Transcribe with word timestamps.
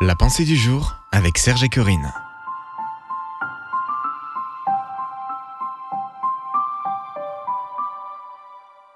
La 0.00 0.14
pensée 0.14 0.44
du 0.44 0.54
jour 0.54 0.94
avec 1.10 1.38
Serge 1.38 1.64
et 1.64 1.68
Corinne. 1.68 2.12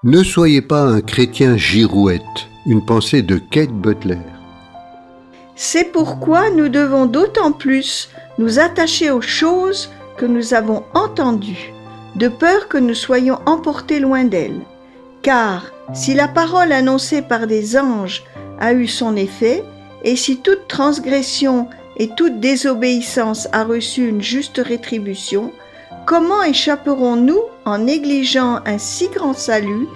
Ne 0.05 0.23
soyez 0.23 0.61
pas 0.61 0.83
un 0.83 1.01
chrétien 1.01 1.57
girouette. 1.57 2.21
Une 2.65 2.85
pensée 2.85 3.21
de 3.21 3.37
Kate 3.37 3.73
Butler. 3.73 4.21
C'est 5.57 5.91
pourquoi 5.91 6.49
nous 6.51 6.69
devons 6.69 7.05
d'autant 7.05 7.51
plus 7.51 8.09
nous 8.37 8.59
attacher 8.59 9.11
aux 9.11 9.19
choses 9.19 9.91
que 10.15 10.25
nous 10.25 10.53
avons 10.53 10.85
entendues, 10.93 11.73
de 12.15 12.29
peur 12.29 12.69
que 12.69 12.77
nous 12.77 12.95
soyons 12.95 13.39
emportés 13.45 13.99
loin 13.99 14.23
d'elles. 14.23 14.61
Car 15.21 15.65
si 15.93 16.13
la 16.13 16.29
parole 16.29 16.71
annoncée 16.71 17.21
par 17.21 17.45
des 17.45 17.77
anges 17.77 18.23
a 18.61 18.71
eu 18.71 18.87
son 18.87 19.17
effet, 19.17 19.65
et 20.03 20.15
si 20.15 20.37
toute 20.37 20.67
transgression 20.67 21.67
et 21.97 22.09
toute 22.09 22.39
désobéissance 22.39 23.47
a 23.51 23.63
reçu 23.63 24.07
une 24.07 24.21
juste 24.21 24.61
rétribution, 24.63 25.51
comment 26.05 26.43
échapperons-nous 26.43 27.39
en 27.65 27.77
négligeant 27.77 28.59
un 28.65 28.77
si 28.77 29.09
grand 29.09 29.33
salut 29.33 29.87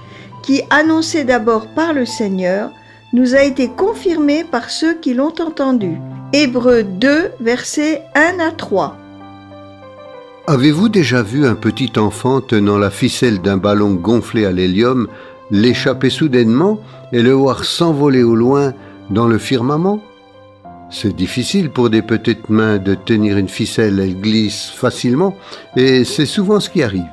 qui, 0.44 0.62
annoncé 0.70 1.24
d'abord 1.24 1.68
par 1.68 1.94
le 1.94 2.06
Seigneur, 2.06 2.72
nous 3.14 3.36
a 3.36 3.44
été 3.44 3.70
confirmé 3.70 4.44
par 4.44 4.70
ceux 4.70 4.94
qui 4.96 5.14
l'ont 5.14 5.34
entendu? 5.40 5.98
Hébreux 6.34 6.84
2, 6.84 7.32
versets 7.40 8.04
1 8.16 8.40
à 8.40 8.52
3. 8.52 8.98
Avez-vous 10.46 10.88
déjà 10.88 11.24
vu 11.24 11.46
un 11.46 11.56
petit 11.56 11.92
enfant 11.98 12.40
tenant 12.40 12.78
la 12.78 12.90
ficelle 12.90 13.42
d'un 13.42 13.58
ballon 13.58 13.94
gonflé 13.94 14.46
à 14.46 14.52
l'hélium 14.52 15.08
l'échapper 15.52 16.10
soudainement 16.10 16.80
et 17.12 17.22
le 17.22 17.32
voir 17.32 17.64
s'envoler 17.64 18.24
au 18.24 18.36
loin 18.36 18.74
dans 19.10 19.28
le 19.28 19.38
firmament 19.38 20.00
C'est 20.90 21.16
difficile 21.16 21.70
pour 21.70 21.90
des 21.90 22.02
petites 22.02 22.50
mains 22.50 22.78
de 22.78 22.96
tenir 22.96 23.38
une 23.38 23.50
ficelle, 23.50 24.00
elle 24.00 24.20
glisse 24.20 24.70
facilement 24.70 25.36
et 25.76 26.04
c'est 26.04 26.26
souvent 26.26 26.60
ce 26.60 26.70
qui 26.70 26.84
arrive. 26.84 27.10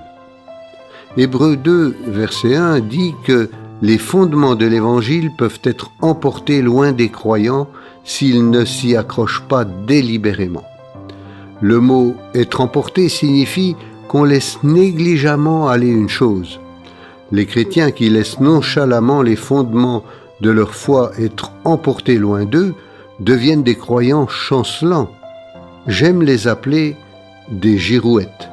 Hébreu 1.17 1.57
2, 1.57 1.97
verset 2.07 2.57
1 2.57 2.81
dit 2.81 3.15
que 3.25 3.51
les 3.83 3.99
fondements 3.99 4.55
de 4.55 4.67
l'Évangile 4.67 5.31
peuvent 5.37 5.61
être 5.63 5.93
emportés 6.01 6.63
loin 6.63 6.93
des 6.93 7.09
croyants 7.09 7.69
s'ils 8.05 8.49
ne 8.51 8.65
s'y 8.65 8.97
accrochent 8.97 9.43
pas 9.49 9.65
délibérément. 9.65 10.65
Le 11.61 11.81
mot 11.81 12.15
être 12.35 12.61
emporté 12.61 13.09
signifie 13.09 13.77
qu'on 14.09 14.25
laisse 14.25 14.59
négligemment 14.63 15.69
aller 15.69 15.89
une 15.89 16.09
chose. 16.09 16.61
Les 17.33 17.47
chrétiens 17.47 17.91
qui 17.91 18.11
laissent 18.11 18.41
nonchalamment 18.41 19.23
les 19.23 19.37
fondements 19.37 20.05
de 20.45 20.51
leur 20.51 20.75
foi 20.75 21.13
être 21.19 21.53
emportés 21.65 22.19
loin 22.19 22.45
d'eux 22.45 22.75
deviennent 23.19 23.63
des 23.63 23.77
croyants 23.77 24.29
chancelants. 24.29 25.11
J'aime 25.87 26.23
les 26.23 26.49
appeler 26.49 26.97
des 27.51 27.79
girouettes. 27.79 28.51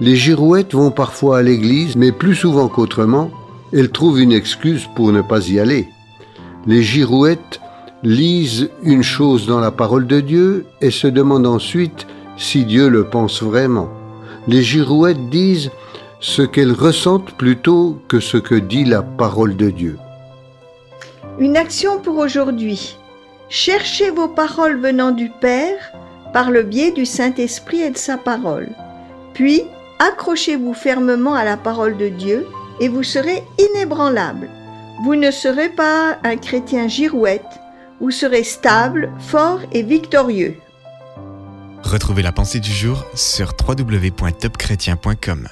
Les 0.00 0.14
girouettes 0.14 0.74
vont 0.74 0.90
parfois 0.90 1.38
à 1.38 1.42
l'église, 1.42 1.96
mais 1.96 2.12
plus 2.12 2.34
souvent 2.34 2.68
qu'autrement, 2.68 3.30
elles 3.72 3.90
trouvent 3.90 4.20
une 4.20 4.32
excuse 4.32 4.88
pour 4.94 5.10
ne 5.10 5.22
pas 5.22 5.48
y 5.48 5.58
aller. 5.58 5.88
Les 6.66 6.82
girouettes 6.82 7.60
lisent 8.02 8.68
une 8.82 9.02
chose 9.02 9.46
dans 9.46 9.60
la 9.60 9.70
parole 9.70 10.06
de 10.06 10.20
Dieu 10.20 10.66
et 10.82 10.90
se 10.90 11.06
demandent 11.06 11.46
ensuite 11.46 12.06
si 12.36 12.66
Dieu 12.66 12.88
le 12.90 13.04
pense 13.04 13.42
vraiment. 13.42 13.88
Les 14.48 14.62
girouettes 14.62 15.30
disent 15.30 15.70
ce 16.20 16.42
qu'elles 16.42 16.72
ressentent 16.72 17.32
plutôt 17.38 17.98
que 18.06 18.20
ce 18.20 18.36
que 18.36 18.54
dit 18.54 18.84
la 18.84 19.02
parole 19.02 19.56
de 19.56 19.70
Dieu. 19.70 19.96
Une 21.40 21.56
action 21.56 21.98
pour 22.00 22.18
aujourd'hui. 22.18 22.98
Cherchez 23.48 24.10
vos 24.10 24.28
paroles 24.28 24.78
venant 24.78 25.10
du 25.10 25.30
Père 25.30 25.92
par 26.34 26.50
le 26.50 26.62
biais 26.62 26.92
du 26.92 27.06
Saint-Esprit 27.06 27.80
et 27.80 27.88
de 27.88 27.96
sa 27.96 28.18
parole. 28.18 28.68
Puis, 29.32 29.62
accrochez-vous 30.00 30.74
fermement 30.74 31.34
à 31.34 31.44
la 31.44 31.56
parole 31.56 31.96
de 31.96 32.08
Dieu 32.08 32.46
et 32.78 32.88
vous 32.88 33.02
serez 33.02 33.42
inébranlable. 33.58 34.50
Vous 35.02 35.14
ne 35.14 35.30
serez 35.30 35.70
pas 35.70 36.18
un 36.24 36.36
chrétien 36.36 36.88
girouette, 36.88 37.58
vous 38.00 38.10
serez 38.10 38.44
stable, 38.44 39.10
fort 39.18 39.60
et 39.72 39.82
victorieux. 39.82 40.58
Retrouvez 41.82 42.22
la 42.22 42.32
pensée 42.32 42.60
du 42.60 42.70
jour 42.70 43.06
sur 43.14 43.54
www.topchrétien.com. 43.66 45.48